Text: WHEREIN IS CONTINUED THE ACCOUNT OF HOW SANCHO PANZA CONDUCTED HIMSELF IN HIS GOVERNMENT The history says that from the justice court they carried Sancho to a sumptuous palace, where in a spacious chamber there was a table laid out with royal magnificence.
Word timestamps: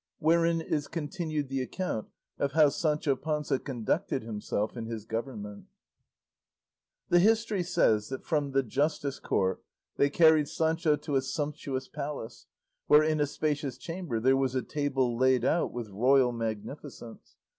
WHEREIN 0.17 0.61
IS 0.61 0.87
CONTINUED 0.87 1.47
THE 1.47 1.61
ACCOUNT 1.61 2.07
OF 2.39 2.53
HOW 2.53 2.69
SANCHO 2.69 3.17
PANZA 3.17 3.59
CONDUCTED 3.59 4.23
HIMSELF 4.23 4.75
IN 4.75 4.87
HIS 4.87 5.05
GOVERNMENT 5.05 5.65
The 7.09 7.19
history 7.19 7.61
says 7.61 8.09
that 8.09 8.25
from 8.25 8.49
the 8.49 8.63
justice 8.63 9.19
court 9.19 9.63
they 9.97 10.09
carried 10.09 10.47
Sancho 10.47 10.95
to 10.95 11.15
a 11.17 11.21
sumptuous 11.21 11.87
palace, 11.87 12.47
where 12.87 13.03
in 13.03 13.19
a 13.21 13.27
spacious 13.27 13.77
chamber 13.77 14.19
there 14.19 14.35
was 14.35 14.55
a 14.55 14.63
table 14.63 15.15
laid 15.15 15.45
out 15.45 15.71
with 15.71 15.89
royal 15.89 16.31
magnificence. 16.31 17.35